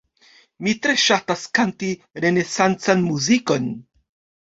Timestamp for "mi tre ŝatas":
0.67-1.45